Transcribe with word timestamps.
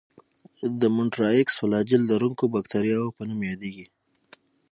د 0.81 0.81
مونټرایکس 0.95 1.53
فلاجیل 1.61 2.01
لرونکو 2.11 2.43
باکتریاوو 2.53 3.15
په 3.17 3.21
نوم 3.29 3.39
یادیږي. 3.51 3.87